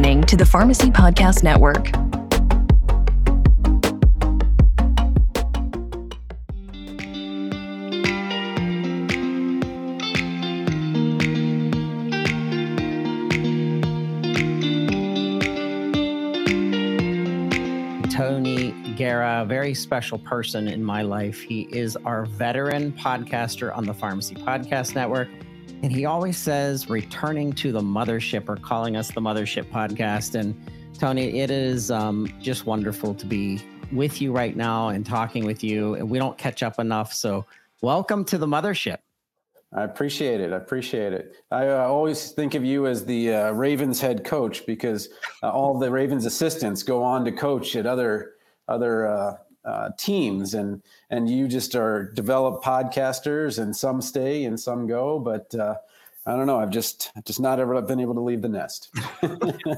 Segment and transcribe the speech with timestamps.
[0.00, 1.90] listening to the Pharmacy Podcast Network.
[18.10, 21.42] Tony Guerra, very special person in my life.
[21.42, 25.28] He is our veteran podcaster on the Pharmacy Podcast Network.
[25.82, 30.38] And he always says, returning to the mothership or calling us the mothership podcast.
[30.38, 30.54] And
[30.98, 35.64] Tony, it is um, just wonderful to be with you right now and talking with
[35.64, 35.94] you.
[35.94, 37.14] And we don't catch up enough.
[37.14, 37.46] So,
[37.80, 38.98] welcome to the mothership.
[39.72, 40.52] I appreciate it.
[40.52, 41.36] I appreciate it.
[41.50, 45.08] I uh, always think of you as the uh, Ravens head coach because
[45.42, 48.34] uh, all the Ravens assistants go on to coach at other
[48.68, 49.38] other
[49.70, 55.18] uh, teams, and and you just are develop podcasters, and some stay and some go.
[55.18, 55.76] But uh,
[56.26, 56.58] I don't know.
[56.58, 58.92] I've just just not ever been able to leave the nest.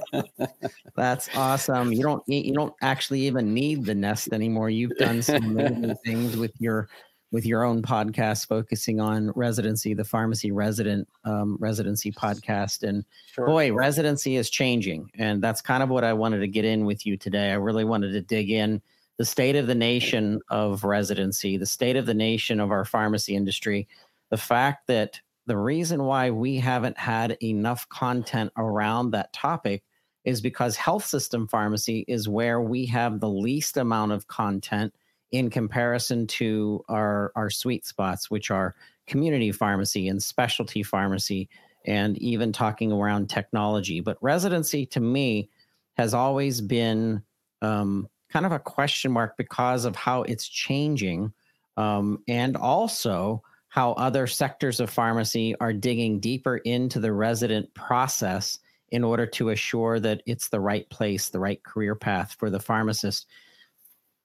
[0.97, 1.93] That's awesome.
[1.93, 4.71] You don't you don't actually even need the nest anymore.
[4.71, 6.89] You've done some amazing things with your
[7.33, 12.87] with your own podcast focusing on residency, the pharmacy resident um, residency podcast.
[12.87, 13.47] And sure.
[13.47, 15.11] boy, residency is changing.
[15.19, 17.51] And that's kind of what I wanted to get in with you today.
[17.51, 18.83] I really wanted to dig in
[19.23, 23.37] the state of the nation of residency, the state of the nation of our pharmacy
[23.37, 23.87] industry,
[24.31, 29.85] the fact that the reason why we haven't had enough content around that topic
[30.25, 34.93] is because health system pharmacy is where we have the least amount of content
[35.31, 38.75] in comparison to our our sweet spots, which are
[39.07, 41.49] community pharmacy and specialty pharmacy,
[41.87, 44.01] and even talking around technology.
[44.01, 45.49] But residency to me
[45.97, 47.23] has always been
[47.61, 51.33] um, kind of a question mark because of how it's changing,
[51.77, 58.59] um, and also how other sectors of pharmacy are digging deeper into the resident process
[58.91, 62.61] in order to assure that it's the right place, the right career path for the
[62.61, 63.27] pharmacist.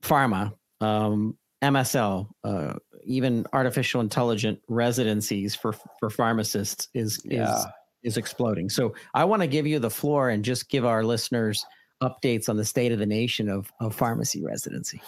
[0.03, 2.73] Pharma um, MSL, uh,
[3.03, 7.57] even artificial intelligent residencies for for pharmacists is yeah.
[7.57, 7.65] is
[8.03, 8.69] is exploding.
[8.69, 11.65] So I want to give you the floor and just give our listeners
[12.01, 15.01] updates on the state of the nation of of pharmacy residency.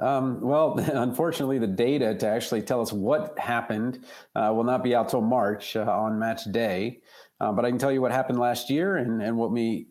[0.00, 4.04] Um, well, unfortunately, the data to actually tell us what happened
[4.34, 7.00] uh, will not be out till March uh, on match day.
[7.40, 9.88] Uh, but I can tell you what happened last year and, and what we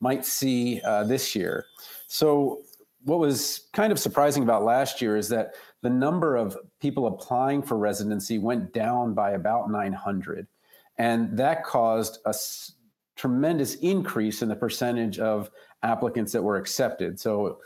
[0.00, 1.64] might see uh, this year.
[2.06, 2.62] So
[3.04, 7.62] what was kind of surprising about last year is that the number of people applying
[7.62, 10.46] for residency went down by about 900.
[10.98, 12.34] And that caused a
[13.16, 15.50] tremendous increase in the percentage of
[15.82, 17.18] applicants that were accepted.
[17.20, 17.60] So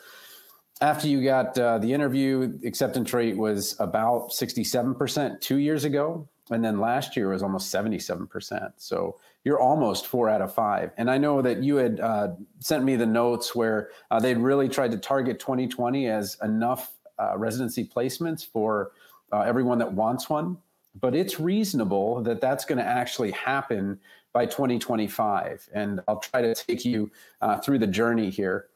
[0.81, 6.29] after you got uh, the interview, acceptance rate was about 67% two years ago.
[6.51, 8.73] And then last year was almost 77%.
[8.77, 10.93] So you're almost four out of five.
[10.97, 12.29] And I know that you had uh,
[12.61, 17.37] sent me the notes where uh, they'd really tried to target 2020 as enough uh,
[17.37, 18.93] residency placements for
[19.33, 20.59] uh, everyone that wants one.
[21.01, 23.99] But it's reasonable that that's going to actually happen
[24.37, 25.67] by 2025.
[25.73, 27.11] And I'll try to take you
[27.41, 28.67] uh, through the journey here.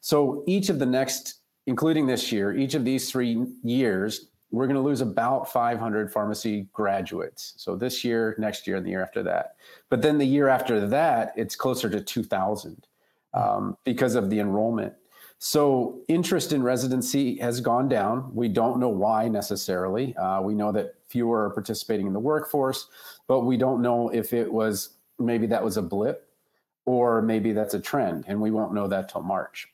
[0.00, 4.76] So each of the next, including this year, each of these three years, we're going
[4.76, 7.54] to lose about 500 pharmacy graduates.
[7.56, 9.56] So this year, next year, and the year after that.
[9.88, 12.86] But then the year after that, it's closer to 2,000
[13.34, 14.94] um, because of the enrollment.
[15.42, 18.30] So interest in residency has gone down.
[18.32, 20.14] We don't know why necessarily.
[20.16, 22.86] Uh, we know that fewer are participating in the workforce,
[23.26, 26.28] but we don't know if it was maybe that was a blip
[26.86, 29.68] or maybe that's a trend, and we won't know that till March.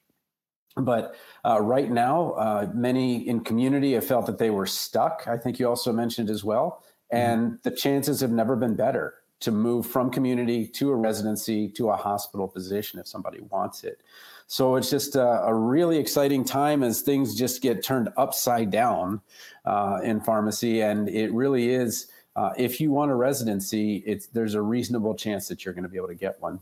[0.76, 1.14] But
[1.44, 5.26] uh, right now, uh, many in community have felt that they were stuck.
[5.26, 6.82] I think you also mentioned as well.
[7.12, 7.16] Mm-hmm.
[7.16, 7.56] And mm-hmm.
[7.62, 11.96] the chances have never been better to move from community to a residency to a
[11.96, 14.00] hospital position if somebody wants it.
[14.46, 19.20] So it's just a, a really exciting time as things just get turned upside down
[19.64, 20.82] uh, in pharmacy.
[20.82, 25.48] And it really is, uh, if you want a residency, it's, there's a reasonable chance
[25.48, 26.60] that you're going to be able to get one.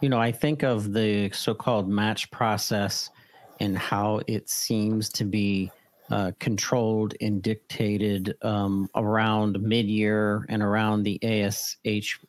[0.00, 3.10] You know, I think of the so called match process
[3.58, 5.70] and how it seems to be
[6.10, 11.76] uh, controlled and dictated um, around mid year and around the ASH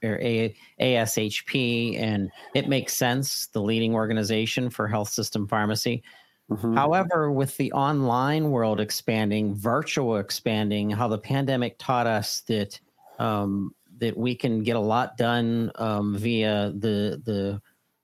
[0.04, 2.00] or A, ASHP.
[2.00, 6.04] And it makes sense, the leading organization for health system pharmacy.
[6.50, 6.76] Mm-hmm.
[6.76, 12.80] However, with the online world expanding, virtual expanding, how the pandemic taught us that
[13.20, 17.62] um, that we can get a lot done um, via the the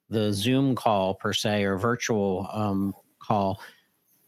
[0.10, 3.60] the Zoom call per se or virtual um, call.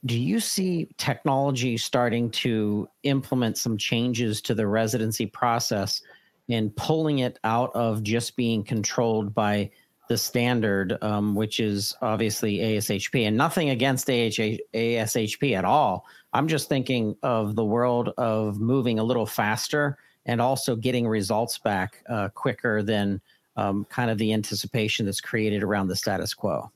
[0.05, 6.01] Do you see technology starting to implement some changes to the residency process
[6.49, 9.69] and pulling it out of just being controlled by
[10.07, 16.05] the standard, um, which is obviously ASHP, and nothing against AH- ASHP at all.
[16.33, 21.57] I'm just thinking of the world of moving a little faster and also getting results
[21.57, 23.21] back uh, quicker than
[23.55, 26.71] um, kind of the anticipation that's created around the status quo.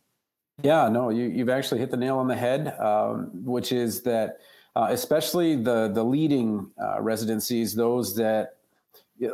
[0.63, 4.39] Yeah, no, you, have actually hit the nail on the head, um, which is that
[4.75, 8.57] uh, especially the the leading uh, residencies, those that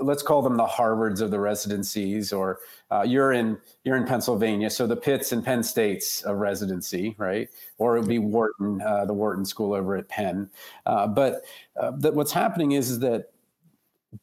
[0.02, 2.60] let's call them the Harvards of the residencies, or
[2.92, 7.50] uh, you're in you're in Pennsylvania, so the Pitts and Penn States of residency, right?
[7.78, 10.50] Or it would be Wharton, uh, the Wharton School over at Penn.
[10.86, 11.44] Uh, but
[11.80, 13.32] uh, what's happening is, is that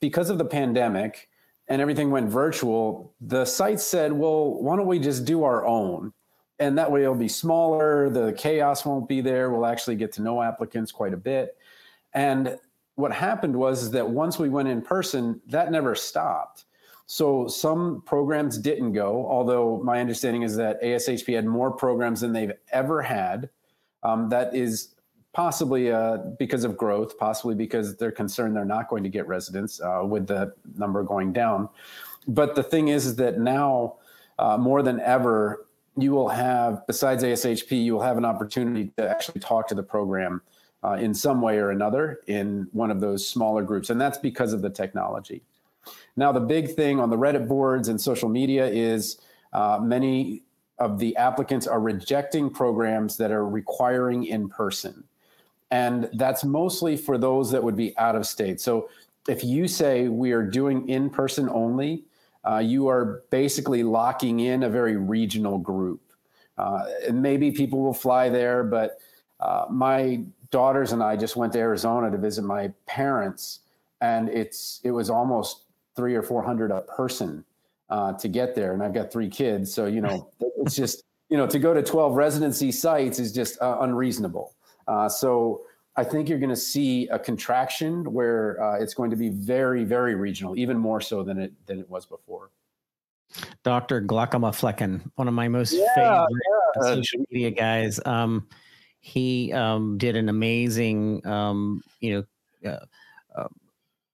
[0.01, 1.29] because of the pandemic
[1.69, 6.13] and everything went virtual, the site said, "Well, why don't we just do our own?"
[6.59, 8.09] And that way it'll be smaller.
[8.11, 9.51] The chaos won't be there.
[9.51, 11.57] We'll actually get to know applicants quite a bit.
[12.13, 12.59] And
[12.97, 16.65] what happened was that once we went in person, that never stopped.
[17.07, 22.33] So some programs didn't go, although my understanding is that ASHP had more programs than
[22.33, 23.51] they've ever had.
[24.03, 24.95] Um, that is
[25.33, 29.81] possibly uh, because of growth, possibly because they're concerned they're not going to get residents
[29.81, 31.69] uh, with the number going down.
[32.27, 33.97] But the thing is, is that now
[34.39, 35.67] uh, more than ever,
[35.99, 39.83] you will have, besides ASHP, you will have an opportunity to actually talk to the
[39.83, 40.41] program
[40.85, 43.91] uh, in some way or another in one of those smaller groups.
[43.91, 45.43] And that's because of the technology.
[46.17, 49.19] Now, the big thing on the Reddit boards and social media is
[49.53, 50.43] uh, many
[50.79, 55.05] of the applicants are rejecting programs that are requiring in person.
[55.71, 58.61] And that's mostly for those that would be out of state.
[58.61, 58.89] So
[59.29, 62.05] if you say we are doing in person only,
[62.49, 66.01] uh, you are basically locking in a very regional group.
[66.59, 68.99] Uh, and maybe people will fly there, but
[69.41, 73.61] uh, my daughters and I just went to Arizona to visit my parents,
[74.01, 75.65] and it's it was almost
[75.97, 77.45] three or four hundred a person
[77.91, 81.37] uh, to get there, and I've got three kids, so you know it's just you
[81.37, 84.55] know to go to twelve residency sites is just uh, unreasonable.
[84.87, 85.63] Uh, so
[85.97, 89.85] I think you're going to see a contraction where uh, it's going to be very,
[89.85, 92.51] very regional, even more so than it than it was before.
[93.63, 94.03] Dr.
[94.03, 96.43] Glaucomflecken, one of my most yeah, favorite
[96.77, 96.83] yeah.
[96.83, 98.01] social media guys.
[98.05, 98.47] Um,
[99.05, 102.25] he um, did an amazing, um, you
[102.63, 102.79] know, uh,
[103.39, 103.49] uh,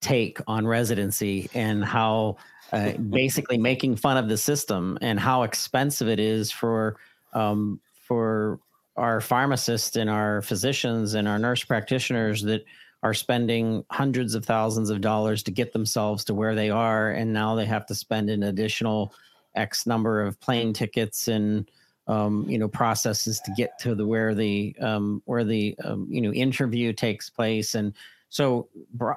[0.01, 2.37] take on residency and how
[2.73, 6.97] uh, basically making fun of the system and how expensive it is for
[7.35, 8.59] um, for
[8.97, 12.65] our pharmacists and our physicians and our nurse practitioners that
[13.05, 17.33] are spending hundreds of thousands of dollars to get themselves to where they are and
[17.33, 19.15] now they have to spend an additional
[19.55, 21.71] x number of plane tickets and
[22.11, 26.21] um, you know processes to get to the where the um, where the um, you
[26.21, 27.75] know interview takes place.
[27.75, 27.95] And
[28.29, 28.69] so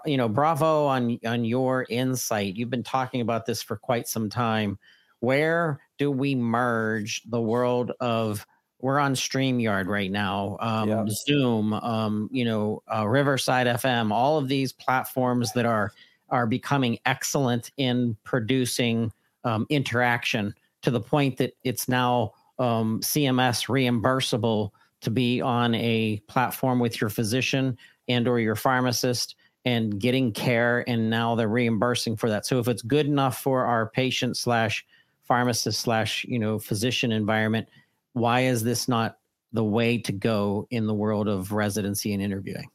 [0.06, 2.56] you know bravo on on your insight.
[2.56, 4.78] You've been talking about this for quite some time.
[5.20, 8.46] Where do we merge the world of
[8.80, 11.08] we're on StreamYard right now, um, yep.
[11.08, 15.94] Zoom, um, you know, uh, Riverside FM, all of these platforms that are
[16.30, 19.12] are becoming excellent in producing
[19.46, 24.72] um, interaction to the point that it's now um, CMS reimbursable
[25.02, 27.78] to be on a platform with your physician
[28.08, 32.68] and or your pharmacist and getting care and now they're reimbursing for that so if
[32.68, 34.86] it's good enough for our patient slash
[35.24, 37.68] pharmacist slash you know physician environment
[38.14, 39.18] why is this not
[39.54, 42.70] the way to go in the world of residency and interviewing?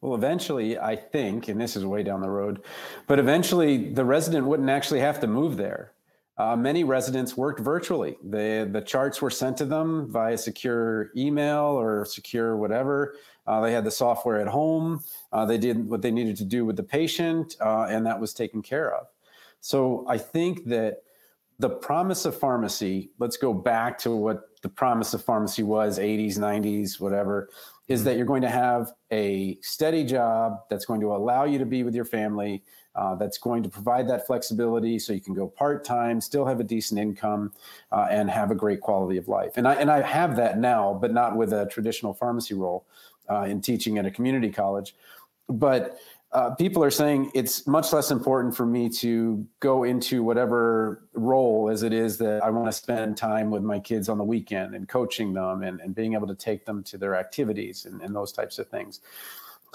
[0.00, 2.62] Well, eventually, I think, and this is way down the road,
[3.06, 5.92] but eventually the resident wouldn't actually have to move there.
[6.38, 8.16] Uh, many residents worked virtually.
[8.22, 13.16] The, the charts were sent to them via secure email or secure whatever.
[13.46, 15.02] Uh, they had the software at home.
[15.32, 18.34] Uh, they did what they needed to do with the patient, uh, and that was
[18.34, 19.06] taken care of.
[19.60, 21.02] So I think that
[21.58, 26.38] the promise of pharmacy, let's go back to what the promise of pharmacy was 80s,
[26.38, 27.48] 90s, whatever,
[27.88, 28.08] is mm-hmm.
[28.08, 31.82] that you're going to have a steady job that's going to allow you to be
[31.82, 32.62] with your family,
[32.96, 36.60] uh, that's going to provide that flexibility so you can go part time, still have
[36.60, 37.52] a decent income,
[37.92, 39.52] uh, and have a great quality of life.
[39.56, 42.86] And I, and I have that now, but not with a traditional pharmacy role
[43.30, 44.94] uh, in teaching at a community college.
[45.48, 45.98] But
[46.32, 51.70] uh, people are saying it's much less important for me to go into whatever role
[51.70, 54.74] as it is that I want to spend time with my kids on the weekend
[54.74, 58.14] and coaching them and, and being able to take them to their activities and, and
[58.14, 59.00] those types of things.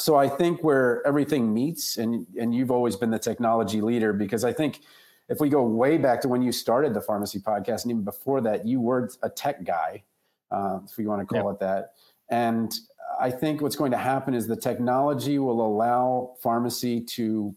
[0.02, 4.44] So I think where everything meets, and and you've always been the technology leader because
[4.44, 4.82] I think
[5.30, 8.42] if we go way back to when you started the pharmacy podcast, and even before
[8.42, 10.04] that, you were a tech guy,
[10.50, 11.94] uh, if you want to call it that.
[12.30, 12.74] And
[13.20, 17.56] I think what's going to happen is the technology will allow pharmacy to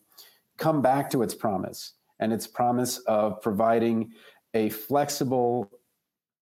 [0.58, 4.12] come back to its promise and its promise of providing
[4.52, 5.70] a flexible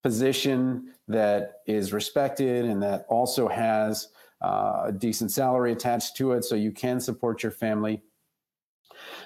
[0.03, 4.09] position that is respected and that also has
[4.43, 8.03] uh, a decent salary attached to it so you can support your family.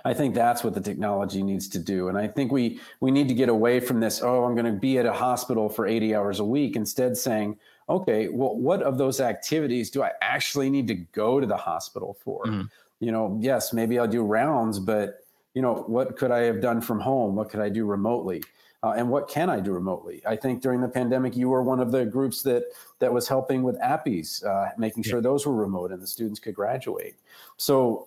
[0.04, 2.08] I think that's what the technology needs to do.
[2.08, 4.78] And I think we we need to get away from this, oh, I'm going to
[4.78, 7.58] be at a hospital for 80 hours a week, instead saying,
[7.88, 12.16] okay, well, what of those activities do I actually need to go to the hospital
[12.22, 12.44] for?
[12.44, 12.68] Mm.
[13.00, 15.20] You know, yes, maybe I'll do rounds, but
[15.54, 17.34] you know, what could I have done from home?
[17.34, 18.42] What could I do remotely?
[18.86, 20.22] Uh, and what can I do remotely?
[20.24, 22.62] I think during the pandemic, you were one of the groups that
[23.00, 26.54] that was helping with APPEs, uh, making sure those were remote and the students could
[26.54, 27.16] graduate.
[27.56, 28.06] So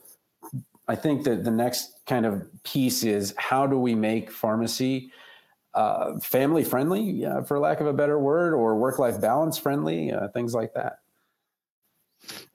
[0.88, 5.12] I think that the next kind of piece is how do we make pharmacy
[5.74, 10.14] uh, family friendly, uh, for lack of a better word, or work life balance friendly,
[10.14, 11.00] uh, things like that.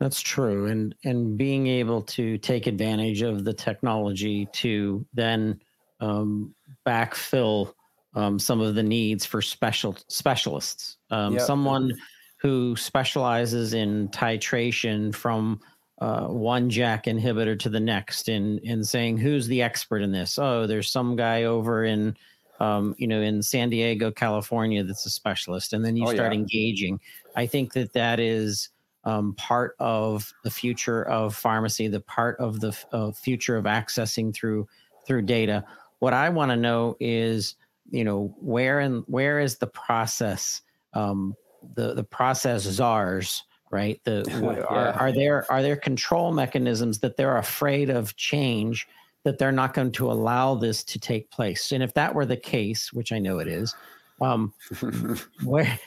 [0.00, 5.60] That's true, and and being able to take advantage of the technology to then
[6.00, 6.54] um,
[6.86, 7.74] backfill
[8.14, 10.96] um, some of the needs for special specialists.
[11.10, 11.42] Um, yep.
[11.42, 11.92] Someone
[12.38, 15.60] who specializes in titration from
[16.00, 20.38] uh, one JAK inhibitor to the next, and and saying who's the expert in this.
[20.38, 22.16] Oh, there's some guy over in
[22.60, 26.32] um, you know, in San Diego, California, that's a specialist, and then you oh, start
[26.32, 26.38] yeah.
[26.38, 27.00] engaging.
[27.34, 28.68] I think that that is
[29.04, 34.34] um, part of the future of pharmacy, the part of the uh, future of accessing
[34.34, 34.68] through
[35.06, 35.64] through data.
[35.98, 37.56] What I want to know is,
[37.90, 40.62] you know, where and where is the process,
[40.92, 41.34] um,
[41.74, 44.00] the the process czars, right?
[44.04, 44.64] The yeah.
[44.64, 48.86] are, are there are there control mechanisms that they're afraid of change?
[49.24, 51.72] that they're not going to allow this to take place.
[51.72, 53.74] And if that were the case, which I know it is,
[54.20, 54.52] um,
[55.44, 55.78] where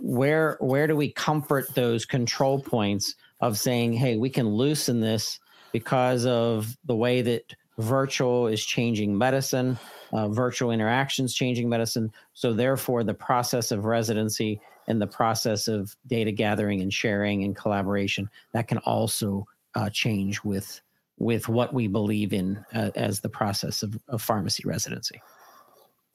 [0.00, 5.38] where where do we comfort those control points of saying, hey, we can loosen this
[5.72, 9.78] because of the way that virtual is changing medicine,
[10.12, 12.12] uh, virtual interactions changing medicine.
[12.34, 17.54] So therefore, the process of residency and the process of data gathering and sharing and
[17.54, 20.80] collaboration that can also uh, change with
[21.18, 25.20] with what we believe in uh, as the process of, of pharmacy residency?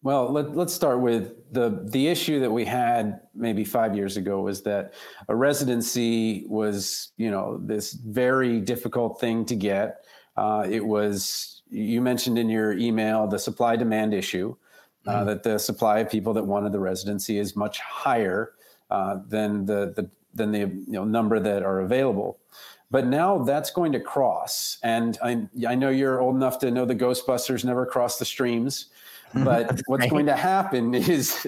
[0.02, 4.42] Well, let, us start with the the issue that we had maybe five years ago
[4.42, 4.94] was that
[5.30, 10.04] a residency was you know this very difficult thing to get.
[10.36, 14.56] Uh, it was you mentioned in your email the supply demand issue
[15.08, 15.26] uh, mm-hmm.
[15.28, 18.54] that the supply of people that wanted the residency is much higher
[18.90, 22.40] uh, than the, the than the you know number that are available.
[22.92, 24.78] But now that's going to cross.
[24.84, 28.92] And I, I know you're old enough to know the Ghostbusters never cross the streams.
[29.34, 31.48] But what's going to happen is,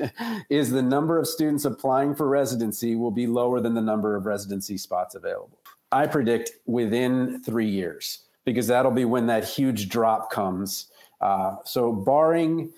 [0.49, 4.25] is the number of students applying for residency will be lower than the number of
[4.25, 5.59] residency spots available.
[5.91, 10.87] I predict within three years, because that'll be when that huge drop comes.
[11.19, 12.71] Uh, so, barring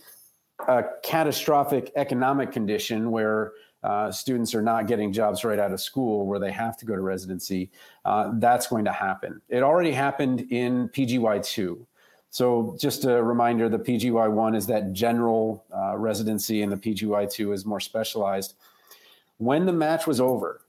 [0.68, 6.26] a catastrophic economic condition where uh, students are not getting jobs right out of school
[6.26, 7.70] where they have to go to residency,
[8.06, 9.40] uh, that's going to happen.
[9.50, 11.86] It already happened in PGY2.
[12.30, 17.66] So, just a reminder the PGY1 is that general uh, residency, and the PGY2 is
[17.66, 18.56] more specialized.
[19.38, 20.62] When the match was over,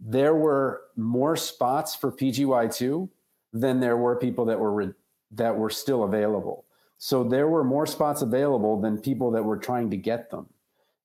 [0.00, 3.08] there were more spots for PGY2
[3.52, 4.94] than there were people that were re-
[5.32, 6.64] that were still available.
[6.98, 10.46] So there were more spots available than people that were trying to get them.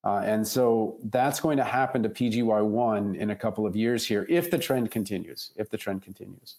[0.04, 4.26] Uh, and so that's going to happen to PGY1 in a couple of years here
[4.30, 6.58] if the trend continues, if the trend continues.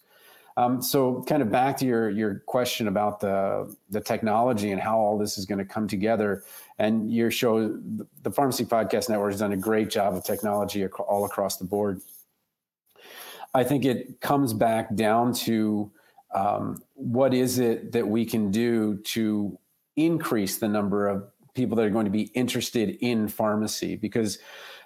[0.57, 4.97] Um, so kind of back to your, your question about the, the technology and how
[4.97, 6.43] all this is going to come together.
[6.79, 7.77] And your show,
[8.23, 12.01] the Pharmacy Podcast Network has done a great job of technology all across the board.
[13.55, 15.89] I think it comes back down to
[16.33, 19.57] um, what is it that we can do to
[19.95, 24.39] increase the number of people that are going to be interested in pharmacy because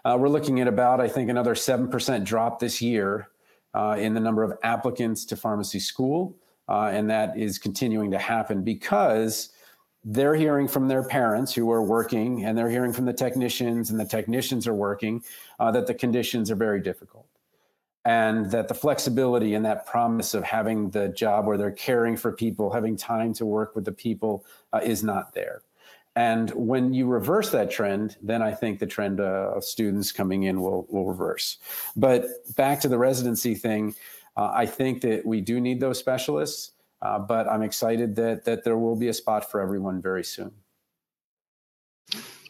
[0.05, 3.29] uh, we're looking at about, I think, another 7% drop this year
[3.73, 6.37] uh, in the number of applicants to pharmacy school.
[6.67, 9.49] Uh, and that is continuing to happen because
[10.03, 13.99] they're hearing from their parents who are working and they're hearing from the technicians and
[13.99, 15.23] the technicians are working
[15.59, 17.28] uh, that the conditions are very difficult
[18.09, 22.31] and that the flexibility and that promise of having the job where they're caring for
[22.31, 25.61] people having time to work with the people uh, is not there
[26.15, 30.43] and when you reverse that trend, then I think the trend uh, of students coming
[30.43, 31.59] in will, will reverse.
[31.95, 32.25] But
[32.57, 33.95] back to the residency thing,
[34.35, 38.65] uh, I think that we do need those specialists, uh, but I'm excited that, that
[38.65, 40.51] there will be a spot for everyone very soon.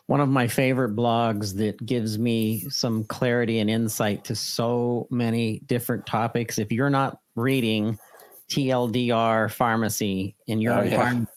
[0.09, 5.59] One of my favorite blogs that gives me some clarity and insight to so many
[5.67, 6.57] different topics.
[6.57, 7.99] If you're not reading
[8.49, 11.29] TLDR pharmacy in your oh, environment,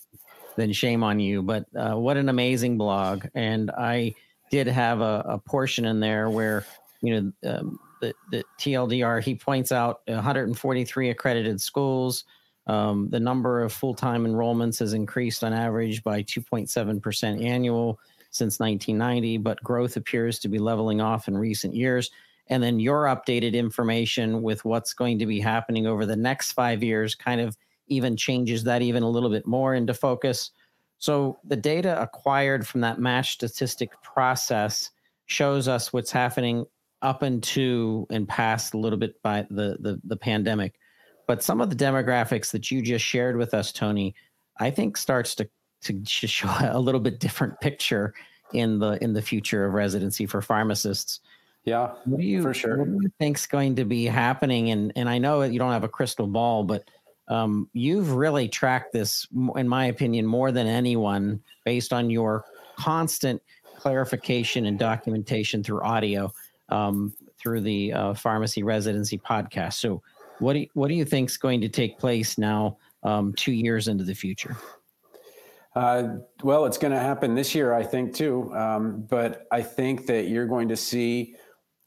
[0.56, 1.42] then shame on you.
[1.42, 3.26] But uh, what an amazing blog!
[3.34, 4.14] And I
[4.50, 6.64] did have a, a portion in there where
[7.02, 12.24] you know um, the, the TLDR he points out 143 accredited schools.
[12.68, 17.98] Um, the number of full-time enrollments has increased on average by 2.7 percent annual
[18.32, 22.10] since 1990, but growth appears to be leveling off in recent years.
[22.48, 26.82] And then your updated information with what's going to be happening over the next five
[26.82, 30.50] years kind of even changes that even a little bit more into focus.
[30.98, 34.90] So the data acquired from that match statistic process
[35.26, 36.64] shows us what's happening
[37.02, 40.74] up into and past a little bit by the, the the pandemic.
[41.26, 44.14] But some of the demographics that you just shared with us, Tony,
[44.58, 45.48] I think starts to
[45.82, 48.14] to show a little bit different picture
[48.52, 51.20] in the in the future of residency for pharmacists.
[51.64, 52.78] Yeah, what do you for sure?
[52.78, 54.70] What do you think's going to be happening?
[54.70, 56.88] And and I know you don't have a crystal ball, but
[57.28, 62.44] um, you've really tracked this, in my opinion, more than anyone, based on your
[62.76, 63.40] constant
[63.76, 66.32] clarification and documentation through audio
[66.68, 69.74] um, through the uh, pharmacy residency podcast.
[69.74, 70.02] So,
[70.38, 73.52] what do you, what do you think is going to take place now, um, two
[73.52, 74.56] years into the future?
[75.74, 78.52] Uh, well, it's going to happen this year, I think, too.
[78.54, 81.36] Um, but I think that you're going to see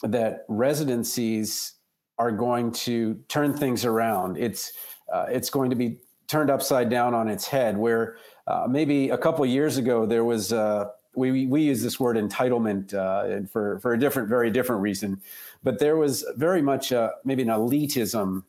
[0.01, 1.73] that residencies
[2.17, 4.37] are going to turn things around.
[4.37, 4.71] It's
[5.13, 7.77] uh, it's going to be turned upside down on its head.
[7.77, 12.17] Where uh, maybe a couple years ago there was uh, we we use this word
[12.17, 15.21] entitlement uh, for for a different, very different reason,
[15.63, 18.43] but there was very much uh, maybe an elitism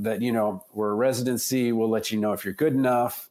[0.00, 3.30] that you know we're a residency, we'll let you know if you're good enough,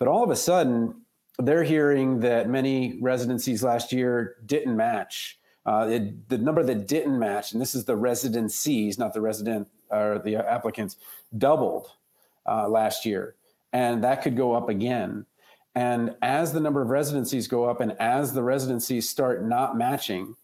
[0.00, 0.94] but all of a sudden
[1.38, 5.38] they're hearing that many residencies last year didn't match.
[5.64, 9.68] Uh, it, the number that didn't match, and this is the residencies, not the resident
[9.90, 10.96] or the applicants,
[11.38, 11.92] doubled
[12.48, 13.34] uh, last year,
[13.72, 15.24] and that could go up again.
[15.74, 20.34] And as the number of residencies go up, and as the residencies start not matching,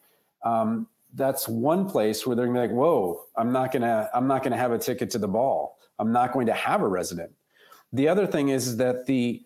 [0.44, 4.42] um, that's one place where they're gonna be like, "Whoa, I'm not gonna, I'm not
[4.42, 5.78] gonna have a ticket to the ball.
[5.98, 7.32] I'm not going to have a resident."
[7.96, 9.42] The other thing is, that the,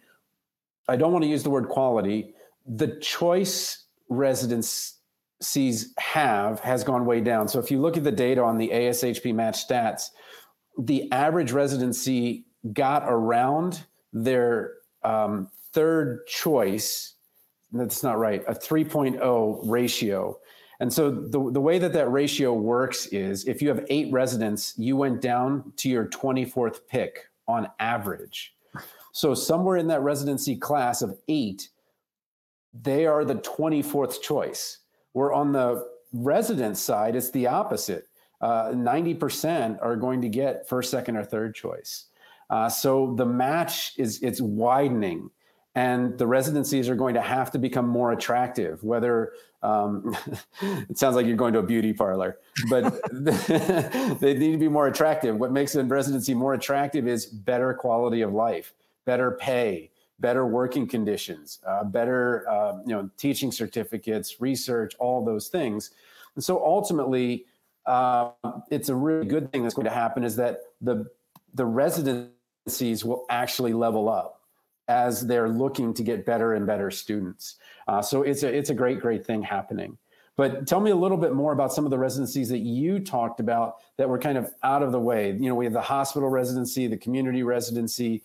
[0.89, 2.35] I don't want to use the word quality.
[2.67, 7.47] The choice residencies have has gone way down.
[7.47, 10.09] So if you look at the data on the ASHP match stats,
[10.77, 14.73] the average residency got around their
[15.05, 17.15] um, third choice.
[17.73, 18.43] That's not right.
[18.49, 20.41] A 3.0 ratio.
[20.81, 24.75] And so the, the way that that ratio works is if you have eight residents,
[24.77, 28.55] you went down to your 24th pick on average.
[29.13, 31.69] So somewhere in that residency class of eight,
[32.73, 34.79] they are the 24th choice.
[35.13, 38.07] Where on the resident side, it's the opposite.
[38.41, 42.07] Uh, 90% are going to get first, second, or third choice.
[42.49, 45.31] Uh, so the match is it's widening,
[45.81, 48.85] and the residencies are going to have to become more attractive.
[48.85, 50.15] Whether um,
[50.61, 52.39] it sounds like you're going to a beauty parlor,
[52.69, 55.37] but they need to be more attractive.
[55.37, 58.75] What makes a residency more attractive is better quality of life,
[59.07, 65.49] better pay, better working conditions, uh, better uh, you know teaching certificates, research, all those
[65.49, 65.93] things.
[66.35, 67.47] And so ultimately,
[67.87, 68.33] uh,
[68.71, 71.07] it's a really good thing that's going to happen is that the
[71.55, 72.33] the resident
[73.03, 74.40] will actually level up
[74.91, 77.57] as they're looking to get better and better students.
[77.87, 79.97] Uh, so it's a it's a great great thing happening.
[80.37, 83.41] But tell me a little bit more about some of the residencies that you talked
[83.41, 85.33] about that were kind of out of the way.
[85.33, 88.23] You know, we have the hospital residency, the community residency,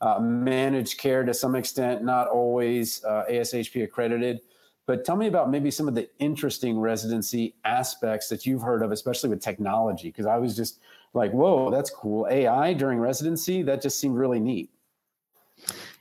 [0.00, 4.40] uh, managed care to some extent, not always uh, ASHP accredited.
[4.86, 8.92] But tell me about maybe some of the interesting residency aspects that you've heard of,
[8.92, 10.80] especially with technology, because I was just
[11.14, 12.26] like, whoa, that's cool.
[12.30, 14.70] AI during residency, that just seemed really neat.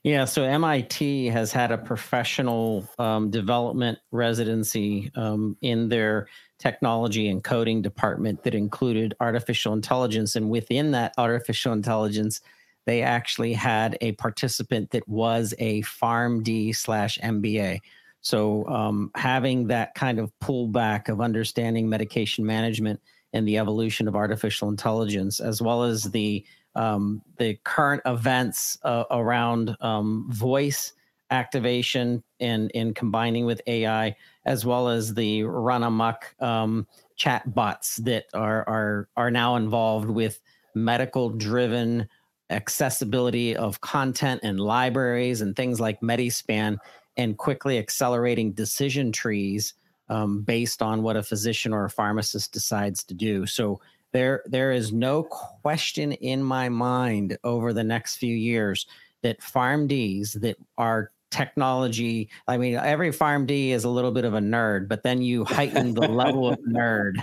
[0.03, 6.27] Yeah, so MIT has had a professional um, development residency um, in their
[6.59, 10.35] technology and coding department that included artificial intelligence.
[10.35, 12.41] And within that artificial intelligence,
[12.85, 17.79] they actually had a participant that was a PharmD slash MBA.
[18.19, 22.99] So um, having that kind of pullback of understanding medication management
[23.31, 29.03] and the evolution of artificial intelligence, as well as the um, the current events uh,
[29.11, 30.93] around um, voice
[31.31, 37.97] activation and in combining with AI, as well as the run amok um, chat bots
[37.97, 40.39] that are are are now involved with
[40.75, 42.07] medical driven
[42.49, 46.77] accessibility of content and libraries and things like Medi-Span
[47.17, 49.73] and quickly accelerating decision trees
[50.09, 53.45] um, based on what a physician or a pharmacist decides to do.
[53.45, 53.79] So
[54.13, 58.85] there, there is no question in my mind over the next few years
[59.21, 62.29] that PharmDs that are technology.
[62.47, 65.93] I mean, every PharmD is a little bit of a nerd, but then you heighten
[65.93, 67.15] the level of nerd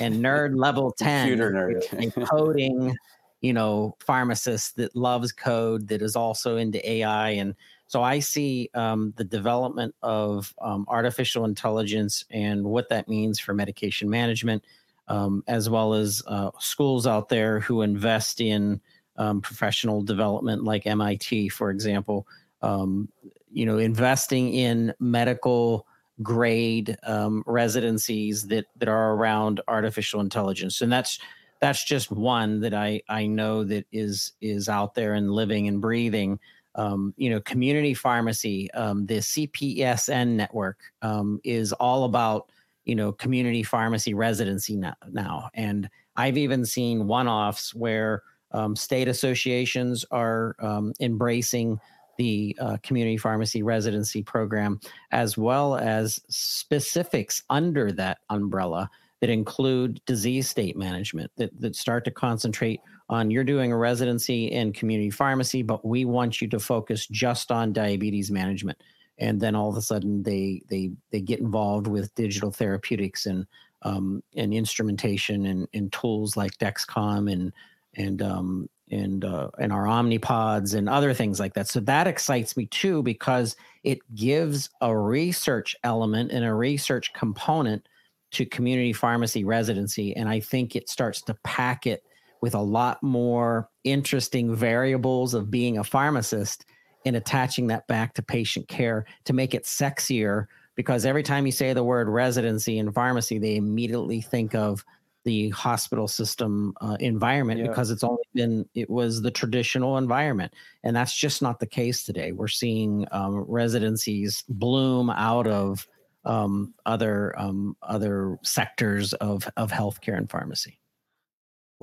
[0.00, 2.16] and nerd level 10 Computer nerd.
[2.16, 2.94] a coding,
[3.40, 7.30] you know, pharmacist that loves code that is also into AI.
[7.30, 7.54] And
[7.86, 13.54] so I see um, the development of um, artificial intelligence and what that means for
[13.54, 14.62] medication management,
[15.08, 18.80] um, as well as uh, schools out there who invest in
[19.16, 22.26] um, professional development, like MIT, for example.
[22.62, 23.08] Um,
[23.52, 25.86] you know, investing in medical
[26.22, 31.18] grade um, residencies that that are around artificial intelligence, and that's
[31.60, 35.80] that's just one that I I know that is is out there and living and
[35.80, 36.38] breathing.
[36.76, 42.48] Um, you know, community pharmacy, um, the CPESN network um, is all about
[42.84, 45.50] you know community pharmacy residency now, now.
[45.54, 51.80] and I've even seen one-offs where um, state associations are um, embracing
[52.18, 54.78] the uh, community pharmacy residency program,
[55.10, 58.88] as well as specifics under that umbrella
[59.20, 64.46] that include disease state management that, that start to concentrate on you're doing a residency
[64.46, 68.78] in community pharmacy, but we want you to focus just on diabetes management.
[69.18, 73.46] And then all of a sudden they they they get involved with digital therapeutics and
[73.82, 77.52] um, and instrumentation and, and tools like Dexcom and
[77.94, 81.68] and um, and uh, and our omnipods and other things like that.
[81.68, 87.86] So that excites me too because it gives a research element and a research component
[88.32, 92.02] to community pharmacy residency, and I think it starts to pack it
[92.40, 96.66] with a lot more interesting variables of being a pharmacist
[97.04, 100.46] and attaching that back to patient care to make it sexier.
[100.74, 104.84] Because every time you say the word residency in pharmacy, they immediately think of
[105.24, 107.66] the hospital system uh, environment yeah.
[107.66, 112.04] because it's only been it was the traditional environment and that's just not the case
[112.04, 115.86] today we're seeing um, residencies bloom out of
[116.26, 120.78] um, other um, other sectors of of healthcare and pharmacy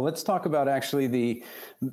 [0.01, 1.43] let's talk about actually the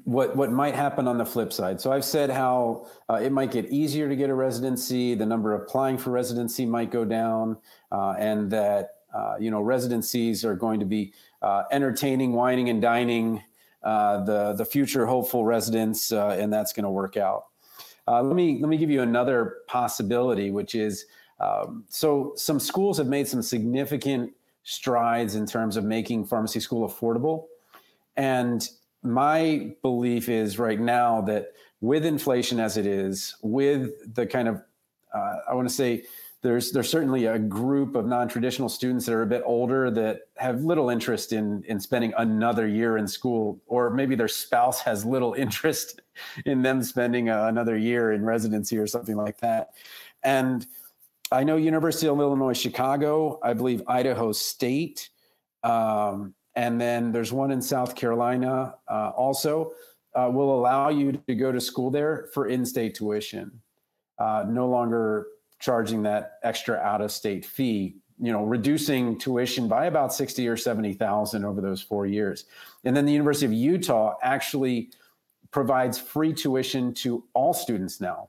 [0.04, 1.80] what what might happen on the flip side.
[1.80, 5.54] So I've said how uh, it might get easier to get a residency, the number
[5.54, 7.56] applying for residency might go down,
[7.92, 12.82] uh, and that uh, you know residencies are going to be uh, entertaining, wining, and
[12.82, 13.42] dining
[13.82, 17.46] uh, the the future hopeful residents, uh, and that's going to work out.
[18.06, 21.04] Let me let me give you another possibility, which is
[21.40, 24.32] um, so some schools have made some significant
[24.64, 27.46] strides in terms of making pharmacy school affordable,
[28.18, 28.68] and
[29.02, 34.60] my belief is right now that with inflation as it is, with the kind of
[35.14, 36.04] uh, I want to say
[36.42, 40.62] there's there's certainly a group of non-traditional students that are a bit older that have
[40.62, 45.32] little interest in in spending another year in school or maybe their spouse has little
[45.38, 46.00] interest
[46.44, 49.70] in them spending a, another year in residency or something like that.
[50.22, 50.66] And
[51.30, 55.10] i know university of illinois chicago i believe idaho state
[55.62, 59.72] um, and then there's one in south carolina uh, also
[60.14, 63.50] uh, will allow you to go to school there for in-state tuition
[64.18, 65.26] uh, no longer
[65.60, 70.56] charging that extra out of state fee you know reducing tuition by about 60 or
[70.56, 72.46] 70,000 over those 4 years.
[72.84, 74.90] And then the University of Utah actually
[75.50, 78.28] provides free tuition to all students now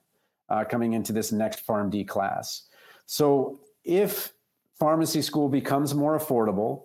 [0.50, 2.64] uh, coming into this next PharmD class.
[3.06, 4.34] So if
[4.80, 6.84] pharmacy school becomes more affordable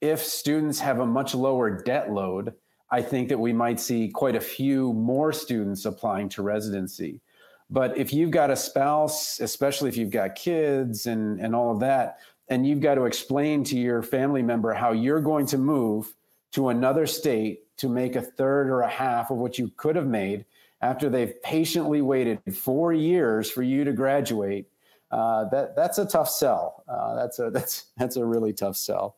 [0.00, 2.54] if students have a much lower debt load
[2.90, 7.20] I think that we might see quite a few more students applying to residency.
[7.68, 11.80] But if you've got a spouse, especially if you've got kids and, and all of
[11.80, 16.14] that, and you've got to explain to your family member how you're going to move
[16.52, 20.06] to another state to make a third or a half of what you could have
[20.06, 20.44] made
[20.80, 24.66] after they've patiently waited four years for you to graduate,
[25.10, 26.84] uh, that that's a tough sell.
[26.88, 29.16] Uh, that's a that's that's a really tough sell.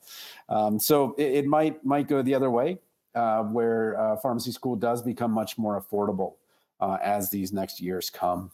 [0.49, 2.79] Um, so it, it, might might go the other way,
[3.15, 6.35] uh, where uh, pharmacy school does become much more affordable
[6.81, 8.51] uh, as these next years come.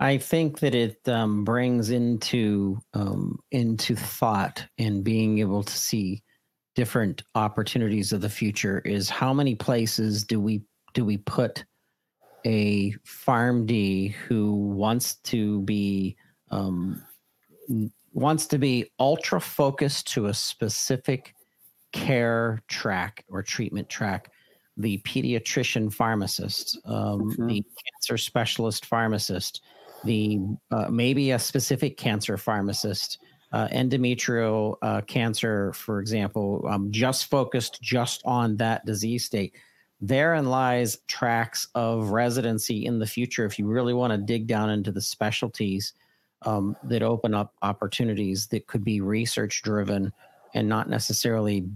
[0.00, 6.22] I think that it um, brings into um, into thought and being able to see
[6.76, 10.62] different opportunities of the future is how many places do we
[10.94, 11.64] do we put
[12.44, 16.16] a PharmD who wants to be
[16.50, 17.02] um,
[18.12, 21.34] wants to be ultra focused to a specific
[21.92, 24.30] care track or treatment track
[24.78, 27.46] the pediatrician pharmacist, um, mm-hmm.
[27.48, 29.62] the cancer specialist pharmacist,
[30.04, 30.38] the
[30.70, 33.18] uh, maybe a specific cancer pharmacist,
[33.52, 39.54] uh, endometrial uh, cancer, for example, um, just focused just on that disease state.
[40.00, 44.70] Therein lies tracks of residency in the future if you really want to dig down
[44.70, 45.92] into the specialties
[46.42, 50.12] um, that open up opportunities that could be research driven
[50.54, 51.68] and not necessarily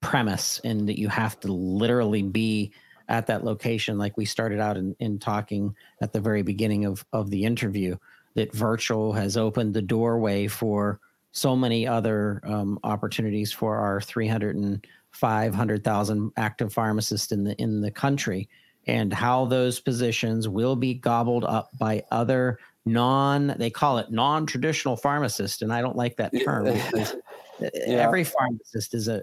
[0.00, 2.70] premise and that you have to literally be
[3.08, 3.98] at that location.
[3.98, 7.96] Like we started out in, in talking at the very beginning of, of the interview
[8.34, 11.00] that virtual has opened the doorway for
[11.32, 17.80] so many other um, opportunities for our 300 and 500,000 active pharmacists in the in
[17.80, 18.48] the country
[18.86, 24.96] and how those positions will be gobbled up by other non they call it non-traditional
[24.96, 27.14] pharmacist and I don't like that term because
[27.60, 27.96] yeah.
[27.96, 29.22] every pharmacist is a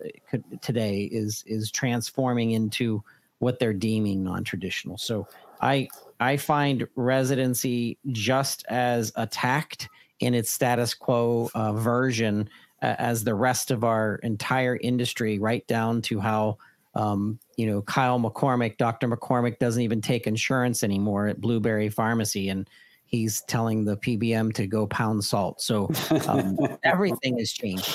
[0.61, 3.03] today is is transforming into
[3.39, 4.97] what they're deeming non-traditional.
[4.97, 5.27] So
[5.61, 12.49] I I find residency just as attacked in its status quo uh, version
[12.81, 16.57] as the rest of our entire industry, right down to how
[16.95, 19.07] um, you know Kyle McCormick, Dr.
[19.07, 22.69] McCormick doesn't even take insurance anymore at Blueberry Pharmacy, and
[23.05, 25.61] he's telling the PBM to go pound salt.
[25.61, 25.89] So
[26.27, 27.93] um, everything has changed.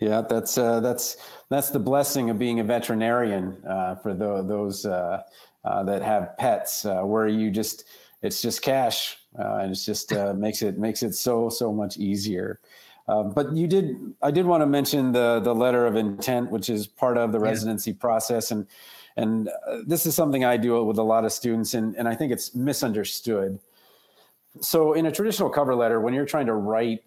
[0.00, 1.16] Yeah, that's uh, that's
[1.48, 5.22] that's the blessing of being a veterinarian uh, for the, those uh,
[5.64, 7.84] uh that have pets, uh, where you just
[8.22, 12.60] it's just cash, uh, and it's just makes it makes it so so much easier.
[13.08, 16.68] Um, but you did, I did want to mention the the letter of intent, which
[16.68, 17.96] is part of the residency yeah.
[17.98, 18.66] process, and
[19.16, 22.14] and uh, this is something I do with a lot of students, and and I
[22.14, 23.58] think it's misunderstood.
[24.60, 27.02] So in a traditional cover letter, when you're trying to write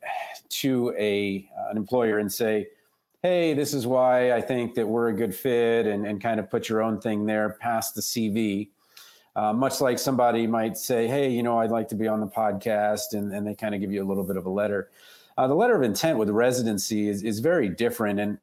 [0.49, 2.69] to a an employer and say,
[3.21, 6.49] "Hey, this is why I think that we're a good fit," and and kind of
[6.49, 8.69] put your own thing there past the CV.
[9.35, 12.27] Uh, much like somebody might say, "Hey, you know, I'd like to be on the
[12.27, 14.89] podcast," and, and they kind of give you a little bit of a letter.
[15.37, 18.19] Uh, the letter of intent with residency is, is very different.
[18.19, 18.37] And,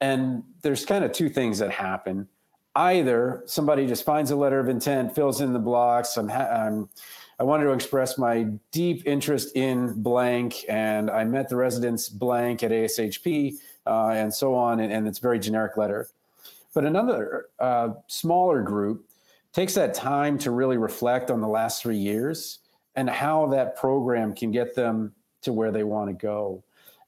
[0.00, 2.28] and there's kind of two things that happen.
[2.74, 6.16] Either somebody just finds a letter of intent, fills in the blocks.
[6.16, 6.88] I'm, ha- I'm
[7.38, 12.62] I wanted to express my deep interest in blank, and I met the residents blank
[12.62, 13.54] at ASHP,
[13.86, 16.08] uh, and so on, and, and, it's very generic letter.
[16.72, 19.06] But another uh, smaller group
[19.52, 22.60] takes that time to really reflect on the last three years
[22.96, 25.12] and how that program can get them
[25.46, 26.62] to where they want to go.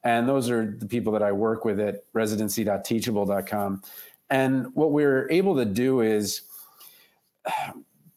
[0.04, 3.82] And those are the people that I work with at residency.teachable.com.
[4.30, 6.42] And what we're able to do is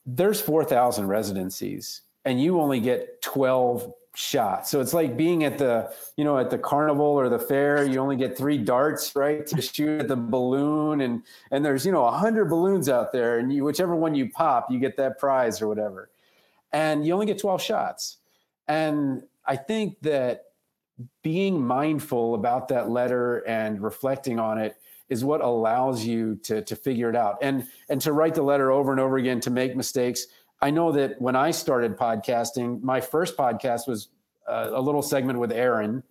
[0.05, 4.69] there's 4,000 residencies and you only get 12 shots.
[4.69, 7.99] So it's like being at the, you know, at the carnival or the fair, you
[7.99, 9.45] only get three darts, right?
[9.47, 13.39] To shoot at the balloon and and there's, you know, a hundred balloons out there
[13.39, 16.09] and you whichever one you pop, you get that prize or whatever.
[16.73, 18.17] And you only get 12 shots.
[18.67, 20.45] And I think that
[21.23, 24.75] being mindful about that letter and reflecting on it
[25.09, 28.71] is what allows you to to figure it out and and to write the letter
[28.71, 30.27] over and over again to make mistakes.
[30.61, 34.09] I know that when I started podcasting, my first podcast was
[34.47, 36.03] uh, a little segment with Aaron,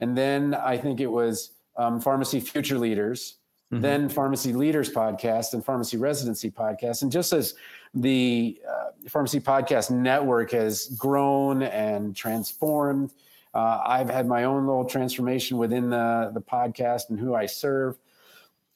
[0.00, 3.36] and then I think it was um, Pharmacy Future Leaders,
[3.72, 3.82] mm-hmm.
[3.82, 7.02] then Pharmacy Leaders podcast, and Pharmacy Residency podcast.
[7.02, 7.54] And just as
[7.94, 13.12] the uh, Pharmacy Podcast Network has grown and transformed.
[13.54, 17.96] Uh, I've had my own little transformation within the, the podcast and who I serve.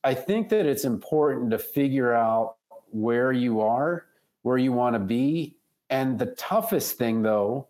[0.03, 2.57] I think that it's important to figure out
[2.91, 4.07] where you are,
[4.43, 5.57] where you want to be.
[5.91, 7.69] And the toughest thing, though,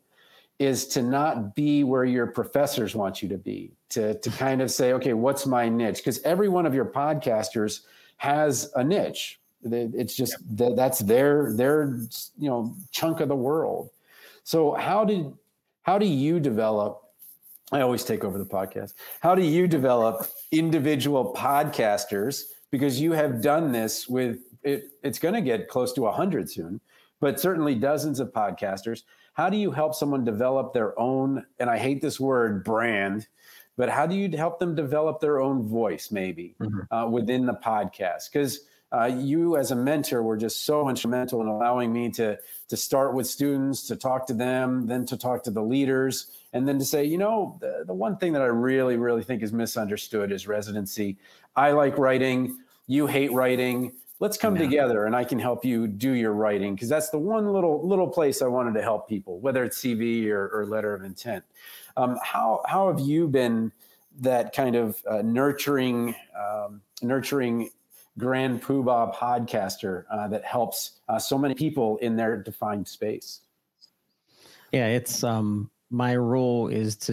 [0.58, 4.70] is to not be where your professors want you to be, to, to kind of
[4.70, 5.98] say, okay, what's my niche?
[5.98, 7.80] Because every one of your podcasters
[8.18, 11.98] has a niche it's just that that's their their
[12.38, 13.90] you know chunk of the world.
[14.44, 15.32] So how did
[15.82, 17.00] how do you develop?
[17.72, 18.94] I always take over the podcast.
[19.20, 22.44] How do you develop individual podcasters?
[22.70, 24.90] Because you have done this with it.
[25.02, 26.80] It's going to get close to a hundred soon,
[27.20, 29.02] but certainly dozens of podcasters.
[29.32, 31.44] How do you help someone develop their own?
[31.58, 33.26] And I hate this word brand
[33.76, 36.94] but how do you help them develop their own voice maybe mm-hmm.
[36.94, 38.60] uh, within the podcast because
[38.94, 43.14] uh, you as a mentor were just so instrumental in allowing me to to start
[43.14, 46.84] with students to talk to them then to talk to the leaders and then to
[46.84, 50.46] say you know the, the one thing that i really really think is misunderstood is
[50.46, 51.16] residency.
[51.56, 52.58] I like writing.
[52.86, 53.92] You hate writing.
[54.20, 56.74] Let's come together and i can help you do your writing.
[56.74, 60.28] Because that's the one little little place i wanted to help people whether it's cv
[60.28, 61.44] or, or letter of intent.
[61.96, 63.72] Um, how how have you been
[64.20, 67.70] that kind of uh, nurturing um, nurturing
[68.18, 73.40] grand poobah podcaster uh, that helps uh, so many people in their defined space.
[74.72, 77.12] Yeah, it's um my role is to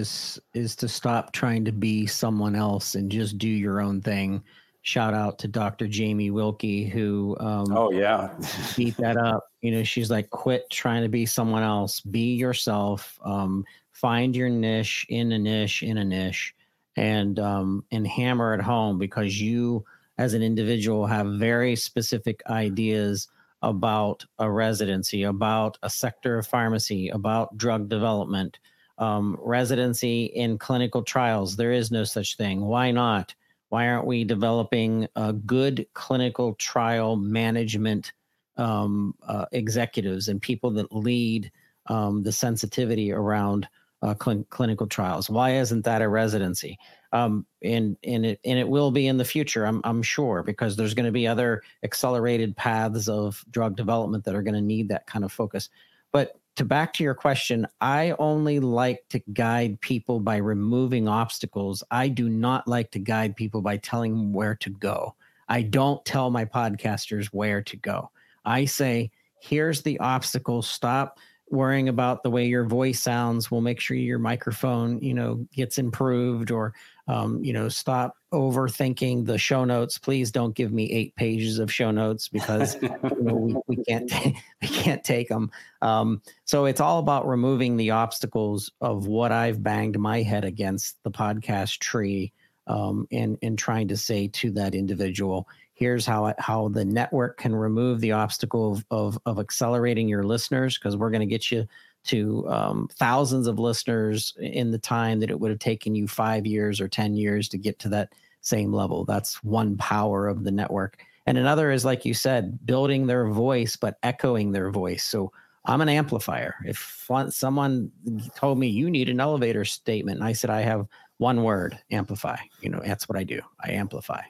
[0.60, 4.44] is to stop trying to be someone else and just do your own thing.
[4.84, 5.88] shout out to Dr.
[5.88, 8.30] Jamie Wilkie, who um, oh yeah
[8.76, 9.46] beat that up.
[9.62, 12.00] You know, she's like, quit trying to be someone else.
[12.00, 13.20] Be yourself.
[13.24, 16.56] Um, find your niche in a niche in a niche,
[16.96, 19.86] and um, and hammer it home because you,
[20.22, 23.28] as an individual, have very specific ideas
[23.64, 28.60] about a residency, about a sector of pharmacy, about drug development,
[29.00, 31.56] um, residency in clinical trials.
[31.56, 32.62] There is no such thing.
[32.62, 33.34] Why not?
[33.70, 38.14] Why aren't we developing a good clinical trial management
[38.58, 41.52] um, uh, executives and people that lead
[41.88, 43.68] um, the sensitivity around
[44.04, 45.32] uh, cl- clinical trials?
[45.32, 46.78] Why isn't that a residency?
[47.14, 50.76] Um, and and it and it will be in the future, I'm I'm sure, because
[50.76, 54.90] there's going to be other accelerated paths of drug development that are going to need
[54.90, 55.70] that kind of focus.
[56.12, 61.84] But to back to your question, I only like to guide people by removing obstacles.
[61.92, 65.16] I do not like to guide people by telling them where to go.
[65.48, 68.12] I don't tell my podcasters where to go.
[68.46, 70.62] I say, here's the obstacle.
[70.62, 71.20] Stop
[71.50, 73.52] worrying about the way your voice sounds.
[73.52, 76.74] We'll make sure your microphone, you know, gets improved or
[77.12, 79.98] um, you know, stop overthinking the show notes.
[79.98, 84.10] Please don't give me eight pages of show notes because you know, we, we can't
[84.62, 85.52] we can't take them.
[85.82, 91.04] Um, so it's all about removing the obstacles of what I've banged my head against
[91.04, 92.32] the podcast tree
[92.68, 97.54] um, and and trying to say to that individual, here's how how the network can
[97.54, 101.68] remove the obstacle of of, of accelerating your listeners because we're going to get you
[102.06, 106.46] to um, thousands of listeners in the time that it would have taken you five
[106.46, 109.06] years or 10 years to get to that same level.
[109.06, 111.04] That's one power of the network.
[111.28, 115.04] And another is, like you said, building their voice, but echoing their voice.
[115.04, 115.32] So
[115.66, 116.56] I'm an amplifier.
[116.66, 117.92] If someone
[118.36, 120.88] told me you need an elevator statement, and I said, I have
[121.18, 123.42] one word amplify, you know, that's what I do.
[123.64, 124.22] I amplify.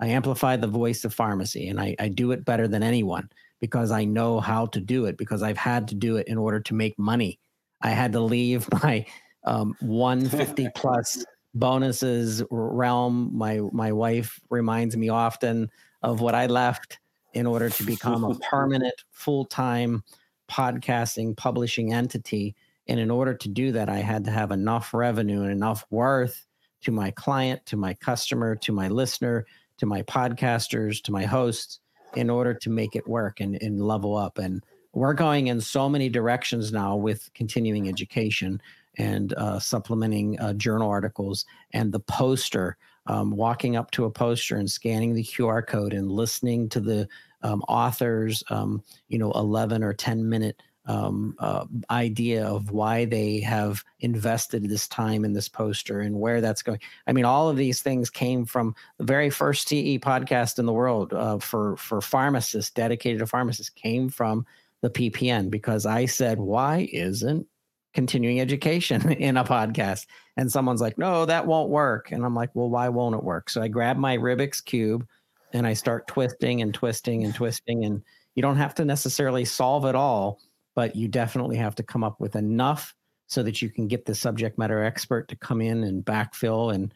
[0.00, 3.28] I amplify the voice of pharmacy, and I, I do it better than anyone
[3.60, 6.60] because I know how to do it because I've had to do it in order
[6.60, 7.38] to make money.
[7.82, 9.06] I had to leave my
[9.44, 13.30] um, 150 plus bonuses realm.
[13.32, 15.70] My my wife reminds me often
[16.02, 16.98] of what I left
[17.34, 20.02] in order to become a permanent full time
[20.50, 22.56] podcasting publishing entity.
[22.88, 26.44] And in order to do that, I had to have enough revenue and enough worth
[26.80, 29.46] to my client, to my customer, to my listener,
[29.76, 31.78] to my podcasters, to my hosts
[32.16, 34.38] in order to make it work and, and level up.
[34.38, 38.60] And we're going in so many directions now with continuing education
[38.98, 44.56] and uh, supplementing uh, journal articles and the poster, um, walking up to a poster
[44.56, 47.08] and scanning the QR code and listening to the
[47.42, 53.40] um, author's, um, you know, 11 or 10 minute um, uh, idea of why they
[53.40, 56.80] have invested this time in this poster and where that's going.
[57.06, 60.72] I mean, all of these things came from the very first CE podcast in the
[60.72, 64.46] world uh, for for pharmacists, dedicated to pharmacists, came from
[64.80, 67.46] the PPN because I said, why isn't
[67.92, 70.06] continuing education in a podcast?
[70.36, 72.12] And someone's like, no, that won't work.
[72.12, 73.50] And I'm like, well, why won't it work?
[73.50, 75.06] So I grab my Rubik's cube
[75.52, 78.02] and I start twisting and twisting and twisting and
[78.34, 80.40] you don't have to necessarily solve it all
[80.74, 82.94] but you definitely have to come up with enough
[83.26, 86.92] so that you can get the subject matter expert to come in and backfill and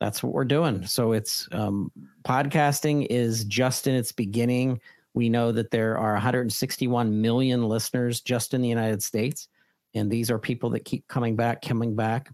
[0.00, 0.84] that's what we're doing.
[0.86, 1.90] So it's um,
[2.24, 4.80] podcasting is just in its beginning.
[5.14, 9.48] We know that there are 161 million listeners just in the united states
[9.94, 12.30] and these are people that keep coming back coming back.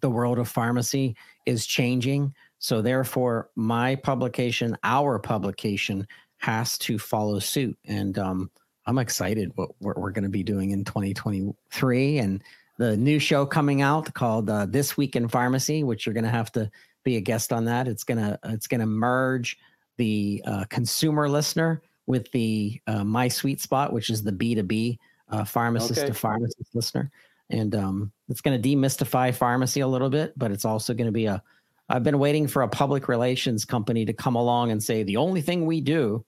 [0.00, 6.06] The world of pharmacy is changing so therefore my publication our publication
[6.38, 7.76] has to follow suit.
[7.84, 8.50] And um,
[8.88, 12.42] I'm excited what we're, we're going to be doing in 2023 and
[12.78, 16.30] the new show coming out called uh, This Week in Pharmacy, which you're going to
[16.30, 16.70] have to
[17.04, 17.86] be a guest on that.
[17.86, 19.58] It's gonna it's gonna merge
[19.98, 24.98] the uh, consumer listener with the uh, My Sweet Spot, which is the B2B
[25.28, 26.08] uh, pharmacist okay.
[26.08, 27.10] to pharmacist listener,
[27.50, 31.12] and um, it's going to demystify pharmacy a little bit, but it's also going to
[31.12, 31.42] be a
[31.90, 35.42] I've been waiting for a public relations company to come along and say the only
[35.42, 36.24] thing we do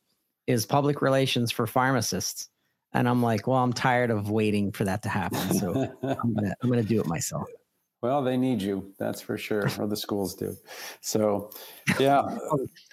[0.47, 2.50] is public relations for pharmacists.
[2.93, 5.55] And I'm like, well, I'm tired of waiting for that to happen.
[5.55, 7.47] So I'm gonna I'm gonna do it myself.
[8.03, 10.57] Well, they need you, that's for sure, or the schools do.
[11.03, 11.51] So,
[12.01, 12.23] yeah.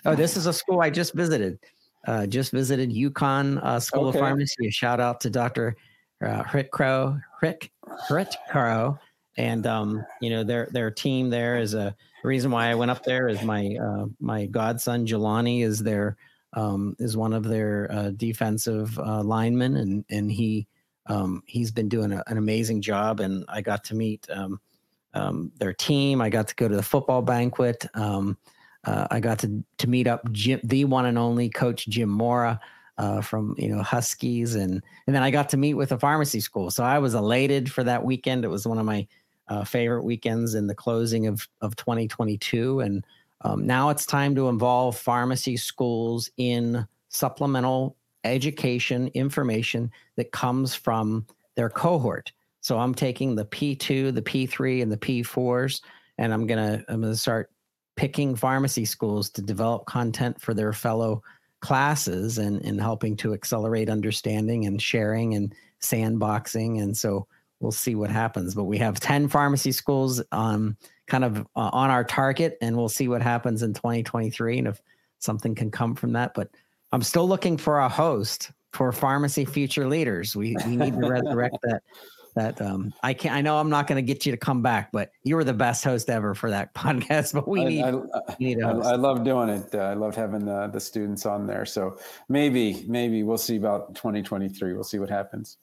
[0.03, 1.59] oh, this is a school I just visited.
[2.05, 4.19] Uh, just visited UConn uh, School okay.
[4.19, 4.67] of Pharmacy.
[4.67, 5.77] A shout out to Dr.
[6.21, 7.71] Uh, Rick Crow, Rick
[8.09, 8.99] Rick Crow,
[9.37, 13.03] and um, you know their their team there is a reason why I went up
[13.03, 13.27] there.
[13.27, 16.17] Is my uh, my godson Jelani is their
[16.53, 20.67] um, is one of their uh, defensive uh, linemen, and and he
[21.07, 23.19] um, he's been doing a, an amazing job.
[23.19, 24.59] And I got to meet um,
[25.13, 26.21] um, their team.
[26.21, 27.85] I got to go to the football banquet.
[27.93, 28.37] Um,
[28.83, 32.59] uh, I got to to meet up Jim, the one and only Coach Jim Mora
[32.97, 36.39] uh, from you know Huskies, and and then I got to meet with a pharmacy
[36.39, 36.71] school.
[36.71, 38.45] So I was elated for that weekend.
[38.45, 39.07] It was one of my
[39.49, 43.05] uh, favorite weekends in the closing of of 2022, and
[43.41, 51.25] um, now it's time to involve pharmacy schools in supplemental education information that comes from
[51.55, 52.31] their cohort.
[52.61, 55.81] So I'm taking the P2, the P3, and the P4s,
[56.17, 57.51] and I'm gonna I'm gonna start
[57.95, 61.23] picking pharmacy schools to develop content for their fellow
[61.61, 66.81] classes and, and helping to accelerate understanding and sharing and sandboxing.
[66.81, 67.27] And so
[67.59, 68.53] we'll see what happens.
[68.53, 70.77] But we have 10 pharmacy schools um,
[71.07, 74.81] kind of uh, on our target, and we'll see what happens in 2023 and if
[75.19, 76.33] something can come from that.
[76.33, 76.49] But
[76.91, 80.35] I'm still looking for a host for pharmacy future leaders.
[80.35, 81.81] We, we need to resurrect that
[82.37, 84.61] that um, I can not I know I'm not going to get you to come
[84.61, 87.33] back, but you were the best host ever for that podcast.
[87.33, 89.73] But we need, I, I, we need I, I, love doing it.
[89.73, 91.65] Uh, I love having the, the students on there.
[91.65, 91.97] So
[92.29, 94.73] maybe maybe we'll see about 2023.
[94.73, 95.57] We'll see what happens.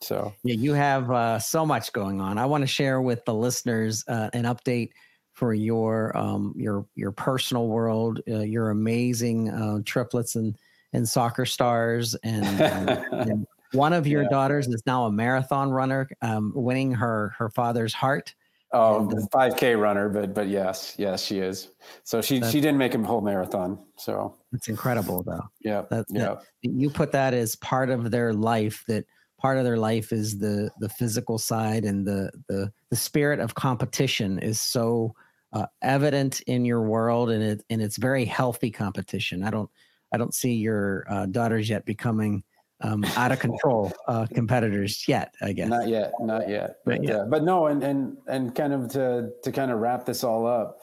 [0.00, 2.38] So yeah, you have uh, so much going on.
[2.38, 4.90] I want to share with the listeners uh, an update
[5.32, 10.56] for your um, your your personal world, uh, your amazing uh, triplets and
[10.92, 12.60] and soccer stars and,
[13.12, 14.28] and one of your yeah.
[14.28, 18.34] daughters is now a marathon runner, um, winning her her father's heart.
[18.72, 21.68] Oh, uh, five K runner, but but yes, yes, she is.
[22.02, 23.78] So she she didn't make him whole marathon.
[23.96, 25.42] So it's incredible, though.
[25.60, 26.22] Yeah, that, yeah.
[26.22, 28.84] That, you put that as part of their life.
[28.88, 29.04] That
[29.44, 33.54] part of their life is the the physical side and the the the spirit of
[33.54, 35.14] competition is so
[35.52, 39.44] uh, evident in your world, and it and it's very healthy competition.
[39.44, 39.68] I don't
[40.12, 42.42] I don't see your uh, daughters yet becoming
[42.80, 45.34] um, out of control uh, competitors yet.
[45.42, 46.76] I guess not yet, not yet.
[46.86, 47.16] But yeah.
[47.16, 50.46] Uh, but no, and and and kind of to to kind of wrap this all
[50.46, 50.78] up,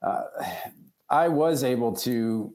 [0.00, 0.22] uh,
[1.10, 2.54] I was able to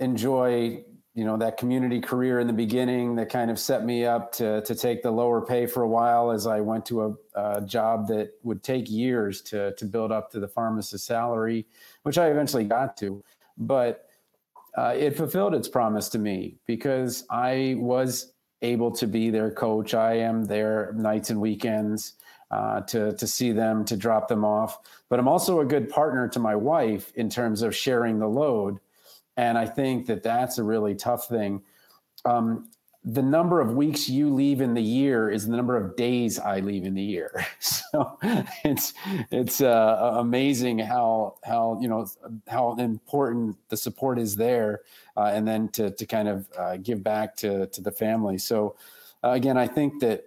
[0.00, 0.82] enjoy
[1.16, 4.60] you know that community career in the beginning that kind of set me up to
[4.60, 8.06] to take the lower pay for a while as I went to a, a job
[8.08, 11.66] that would take years to to build up to the pharmacist salary,
[12.02, 13.24] which I eventually got to,
[13.56, 14.04] but
[14.76, 19.94] uh, it fulfilled its promise to me because I was able to be their coach.
[19.94, 22.12] I am there nights and weekends
[22.50, 24.80] uh, to to see them, to drop them off.
[25.08, 28.80] But I'm also a good partner to my wife in terms of sharing the load,
[29.36, 31.62] and I think that that's a really tough thing.
[32.24, 32.68] Um,
[33.06, 36.58] the number of weeks you leave in the year is the number of days I
[36.58, 37.46] leave in the year.
[37.60, 38.18] So
[38.64, 38.92] it's
[39.30, 42.06] it's uh, amazing how how you know
[42.48, 44.80] how important the support is there,
[45.16, 48.38] uh, and then to to kind of uh, give back to to the family.
[48.38, 48.76] So
[49.22, 50.24] uh, again, I think that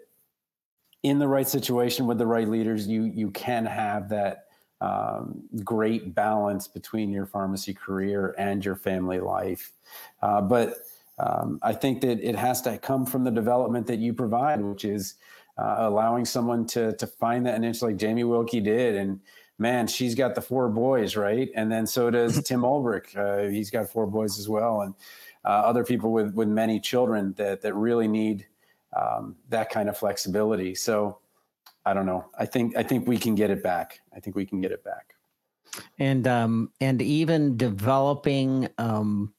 [1.03, 4.47] in the right situation with the right leaders, you you can have that
[4.81, 9.71] um, great balance between your pharmacy career and your family life,
[10.21, 10.75] uh, but
[11.19, 14.85] um, I think that it has to come from the development that you provide, which
[14.85, 15.15] is
[15.57, 18.95] uh, allowing someone to to find that niche like Jamie Wilkie did.
[18.95, 19.19] And
[19.57, 21.49] man, she's got the four boys, right?
[21.55, 23.17] And then so does Tim Ulbrich.
[23.17, 24.93] Uh, he's got four boys as well, and
[25.43, 28.45] uh, other people with with many children that that really need
[28.95, 30.73] um, that kind of flexibility.
[30.73, 31.19] So
[31.85, 32.25] I don't know.
[32.37, 33.99] I think I think we can get it back.
[34.15, 35.15] I think we can get it back.
[35.97, 39.33] And um, and even developing um,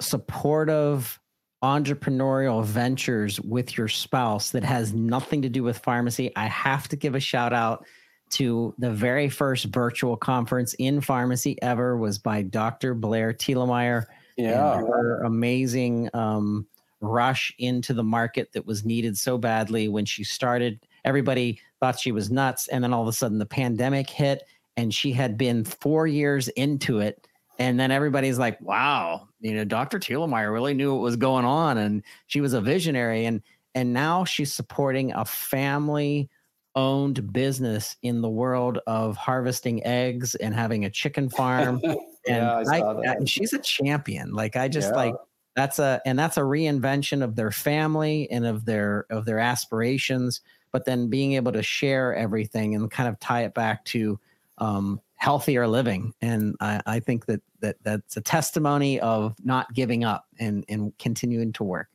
[0.00, 1.18] supportive
[1.62, 6.96] entrepreneurial ventures with your spouse that has nothing to do with pharmacy, I have to
[6.96, 7.84] give a shout out
[8.30, 12.94] to the very first virtual conference in pharmacy ever was by Dr.
[12.94, 14.06] Blair Thielemier.
[14.36, 14.78] Yeah.
[14.78, 16.66] her amazing um,
[17.00, 20.80] rush into the market that was needed so badly when she started.
[21.04, 22.68] Everybody thought she was nuts.
[22.68, 24.44] And then all of a sudden the pandemic hit
[24.76, 27.26] and she had been four years into it
[27.60, 30.00] and then everybody's like, "Wow, you know, Dr.
[30.00, 33.42] Thielemier really knew what was going on, and she was a visionary." And
[33.74, 40.86] and now she's supporting a family-owned business in the world of harvesting eggs and having
[40.86, 41.80] a chicken farm.
[42.26, 44.32] yeah, and, I I, and she's a champion.
[44.32, 44.96] Like I just yeah.
[44.96, 45.14] like
[45.54, 50.40] that's a and that's a reinvention of their family and of their of their aspirations.
[50.72, 54.18] But then being able to share everything and kind of tie it back to
[54.58, 56.14] um, healthier living.
[56.22, 60.96] And I, I think that, that that's a testimony of not giving up and, and
[60.98, 61.88] continuing to work.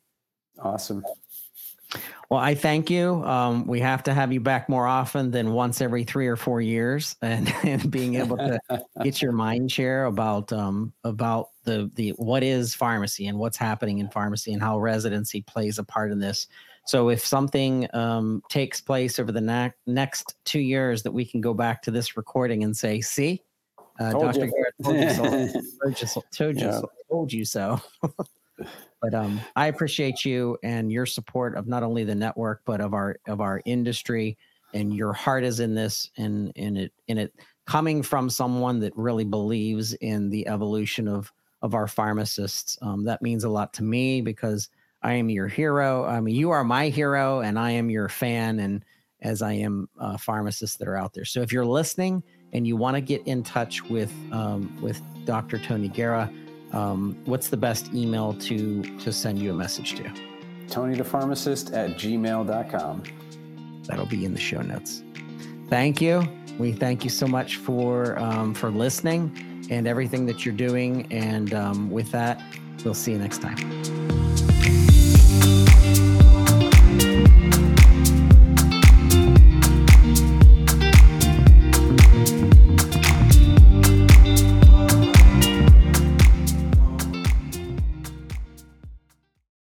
[0.59, 1.03] Awesome.
[2.29, 3.23] Well, I thank you.
[3.23, 6.59] Um, we have to have you back more often than once every three or four
[6.59, 8.59] years, and, and being able to
[9.03, 13.99] get your mind share about um, about the the what is pharmacy and what's happening
[13.99, 16.47] in pharmacy and how residency plays a part in this.
[16.87, 21.41] So if something um, takes place over the ne- next two years, that we can
[21.41, 23.41] go back to this recording and say, "See,
[23.99, 24.45] Uh, Dr.
[24.45, 24.51] you.
[24.51, 25.23] Guerra told you so.
[25.23, 26.23] told you so.
[26.31, 26.89] Told you so.
[27.09, 27.81] Told you so.
[29.05, 32.95] But um, I appreciate you and your support of not only the network but of
[32.95, 34.37] our of our industry.
[34.73, 37.33] And your heart is in this, and in it in it
[37.65, 41.31] coming from someone that really believes in the evolution of
[41.61, 42.77] of our pharmacists.
[42.81, 44.69] Um, that means a lot to me because
[45.03, 46.03] I am your hero.
[46.03, 48.83] I mean, you are my hero, and I am your fan, and
[49.21, 51.25] as I am uh, pharmacists that are out there.
[51.25, 55.59] So if you're listening and you want to get in touch with um, with Dr.
[55.59, 56.29] Tony Guerra,
[56.71, 60.11] um, what's the best email to to send you a message to?
[60.67, 63.03] Tony the pharmacist at gmail.com.
[63.83, 65.03] That'll be in the show notes.
[65.69, 66.27] Thank you.
[66.57, 71.11] We thank you so much for um, for listening and everything that you're doing.
[71.11, 72.41] And um, with that,
[72.83, 74.84] we'll see you next time.